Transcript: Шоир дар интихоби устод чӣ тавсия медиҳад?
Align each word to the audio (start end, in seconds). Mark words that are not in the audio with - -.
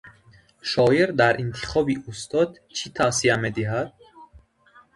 Шоир 0.69 1.09
дар 1.21 1.33
интихоби 1.45 1.95
устод 2.09 2.51
чӣ 2.75 2.87
тавсия 2.95 3.35
медиҳад? 3.43 3.89